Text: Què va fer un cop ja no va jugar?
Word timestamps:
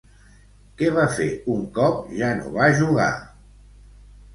Què 0.79 0.89
va 0.95 1.03
fer 1.19 1.29
un 1.57 1.63
cop 1.77 2.03
ja 2.23 2.33
no 2.41 2.59
va 2.59 2.75
jugar? 2.85 3.11